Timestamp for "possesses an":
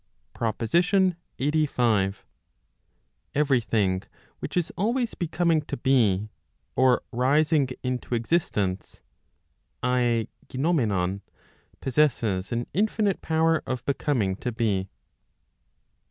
11.81-12.65